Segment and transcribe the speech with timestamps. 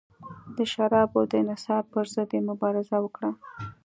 [0.57, 3.31] د شرابو د انحصار پرضد یې مبارزه وکړه.